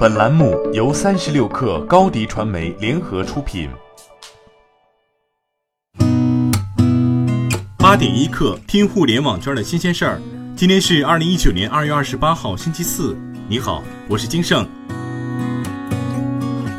[0.00, 3.68] 本栏目由三十六氪高低传媒联合出品。
[7.76, 10.22] 八点一刻，听互联网圈的新鲜事儿。
[10.56, 13.14] 今天是二零一九年二月二十八号，星期四。
[13.46, 14.66] 你好，我是金盛。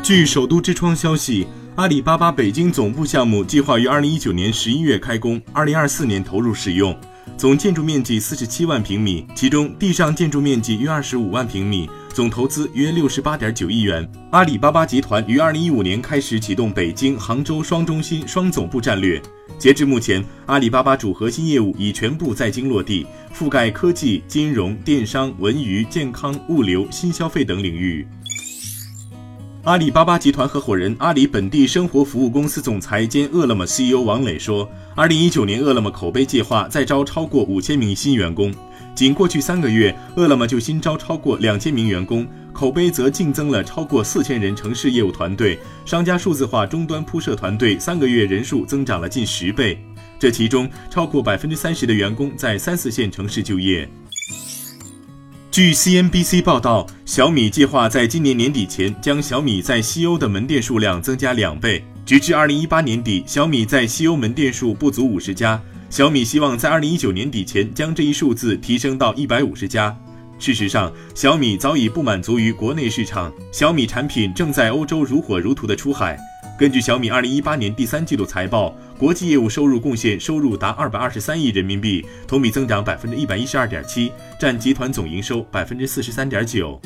[0.02, 1.46] 据首都之窗消息，
[1.76, 6.92] 阿里巴巴北京总部项目计划于二零一九年十一月开工，二零二四年投入使用。
[7.36, 14.06] 总建筑面积四十七万平米，其中地上建筑面积约二十五万平米，总投资约六十八点九亿元。
[14.30, 19.20] 阿里巴巴集团于二零一五年开始启动北京、杭州双中心、双总部战略。
[19.58, 28.06] 截至目前，阿里巴巴主核心业务已全部在京落地，覆盖科技、金融、电商、文娱、健康、物流、新消费等领域。
[29.64, 38.52] 阿里巴巴集团合伙人、阿里本地生活服务公司总裁兼饿了么 CEO 王磊说：“二零一九年，饿了么口碑计划再招超过五千名新员工。
[38.94, 44.54] 仅过去三个月，饿了么就新招超过两千名员工，口碑则净增了超过四千人。
[44.54, 49.82] 城市业务团队、商家数字化终端铺设团队三个月人数增长了近十倍。
[50.18, 53.88] 这其中，超过百分之三十的员工在三四线城市就业。”
[55.50, 61.84] 据 CNBC 报道，小米计划在今年年底前将小米在西欧的门店数量增加两倍。
[62.06, 65.60] 直至2018年底，小米在西欧门店数不足五十家。
[65.92, 69.94] 小米希望在2019年底前将这一数字提升到一百五十家。
[70.38, 76.18] 事实上，小米早已不满足于国内市场，小米产品正在欧洲如火如荼的出海。
[76.58, 86.80] 根据小米二零一八年第三季度财报，国际业务收入贡献收入达二百二十三亿人民币，同比增长百分之一百一十二点七，占集团总营收百分之四十三点九。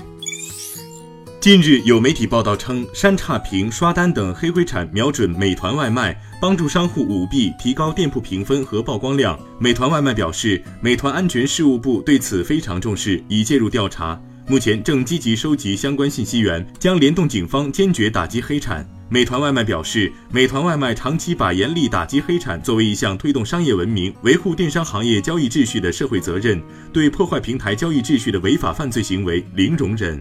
[1.47, 9.39] 近日有媒体报道称，删差评、刷单等黑灰产瞄准美团外卖，帮助商户舞弊，提高店铺评分和曝光量。
[9.61, 18.85] 美团外卖表示，美团安全事务部对此非常重视，已介入调查，目前正积极收集相关信息源，将联动警方，坚决打击黑产。
[19.09, 26.61] 美团外卖表示，美团外卖长期把严厉打击黑产作为一项推动商业文明、维护电商行业交易秩序的社会责任，
[26.93, 30.21] 对破坏平台交易秩序的违法犯罪行为零容忍。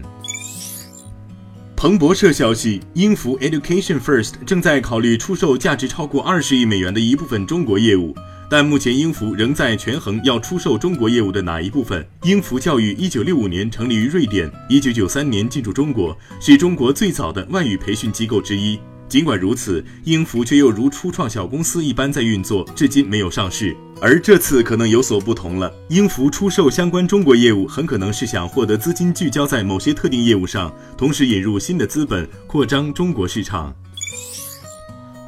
[1.76, 8.16] 彭博社消息，英孚 Education First 正在考虑出售价值超过二十亿美元的一部分中国业务。
[8.48, 12.04] 但目前，英孚仍在权衡要出售中国业务的哪一部分。
[12.22, 18.78] 英孚教育一九六五年成立于瑞典，一九九三年进驻中国，是中国最早的外语培训机构之一。
[19.08, 23.76] 尽管如此，英孚却又如初创小公司一般在运作，至今没有上市。
[24.00, 33.74] 而这次可能有所不同了，英孚出售相关中国业务，很可能是想获得资金聚焦在某些特定业务上，同时引入新的资本，扩张中国市场。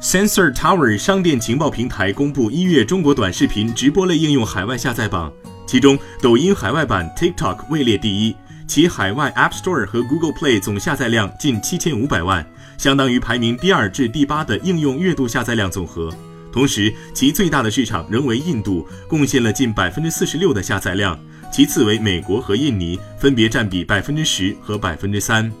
[0.01, 5.31] Sensor Tower 商店情报平台公布一月中国短视频直播类应用海外下载榜，
[5.65, 8.35] 其中抖音海外版 TikTok 位列第一，
[8.69, 12.45] 其海外 App Store 和 Google Play 总下载量近七千五百万，
[12.77, 16.13] 相当于排名第二至第八的应用月度下载量总和。
[16.51, 21.19] 同时，其最大的市场仍为印度，贡献了近百分之四十六的下载量，
[21.51, 25.51] 其次为美国和印尼，分别占比百分之十和百分之三。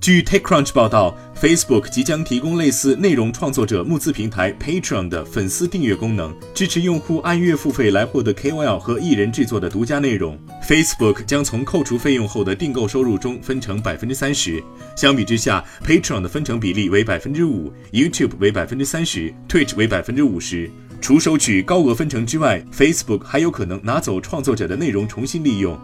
[0.00, 10.36] 据 TechCrunch 报道，Facebook 即将提供类似内容创作者募资平台 Patreon 的粉丝订阅功能，支持用户按月付费来获得 KOL 和艺人制作的独家内容。
[10.68, 14.60] Facebook 将从扣除费用后的订购收入中分成百分之三十。
[14.96, 20.68] 相比之下，Patreon 的分成比例为百分之五，YouTube 为百分之三十，Twitch 为百分之五十。
[21.00, 25.78] 除收取高额分成之外，Facebook 还有可能拿走创作者的内容重新利用。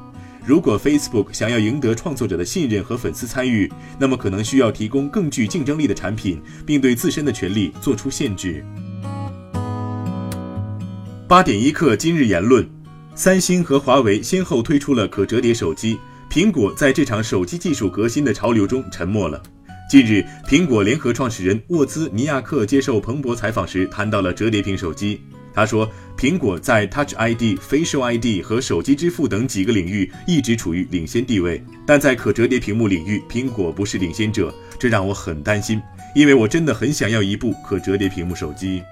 [0.45, 8.65] 如果 Facebook 想要赢得创作者的信任和粉丝参与，那么可能需要提供更具竞争力的产品，并对自身的权利做出限制。
[11.29, 12.69] 八点一刻，今日言论：
[13.15, 15.97] 三星和华为先后推出了可折叠手机，
[16.29, 19.41] 苹果在这场手机技术革新的潮流中沉默了。
[19.89, 25.21] 近日，苹果联合创始人沃兹尼亚克接受彭博采访时谈到了折叠屏手机。
[25.55, 35.81] 他说，苹果在 Touch ID、Facial ID 和手机支付等几个领域一直处于领先地位，但在可折叠屏幕领域，苹果不是领先者，这让我很担心，
[36.15, 38.83] 因为我真的很想要一部可折叠屏幕手机。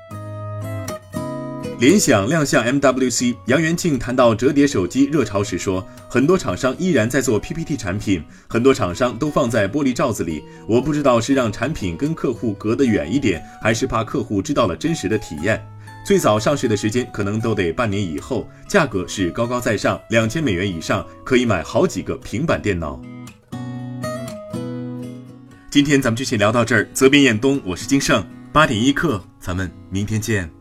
[1.78, 15.66] 联想亮相 MWC，杨元庆谈到折叠手机热潮时说，很多厂商依然在做 PPT 产品，很多厂商都放在玻璃罩子里，我不知道是让产品跟客户隔得远一点，还是怕客户知道了真实的体验。
[16.04, 23.00] 最早上市的时间可能都得半年以后，价格是高高在上，两千美元以上可以买好几个平板电脑。
[25.70, 30.59] 今天咱们就先聊到这儿，责编彦东，我是金盛，八点一刻，咱们明天见。